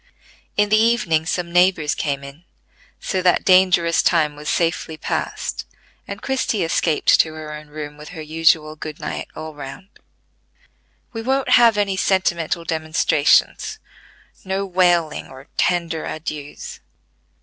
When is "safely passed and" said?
4.49-6.23